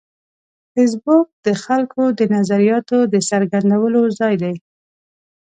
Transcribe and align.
فېسبوک 0.73 1.27
د 1.45 1.47
خلکو 1.63 2.03
د 2.19 2.21
نظریاتو 2.35 2.97
د 3.13 3.15
څرګندولو 3.29 4.01
ځای 4.19 4.35
دی 4.43 4.55